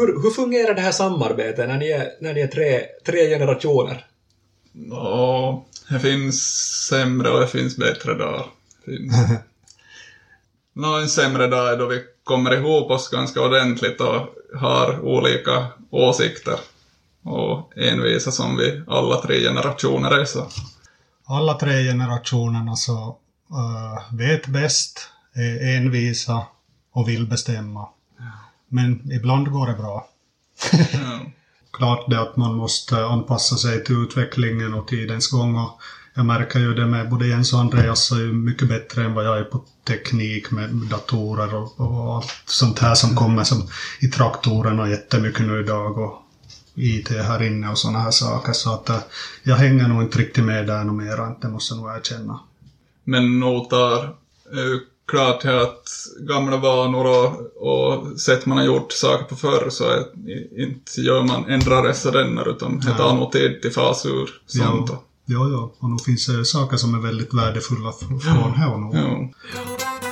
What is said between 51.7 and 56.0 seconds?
jag nog erkänna. Men notar att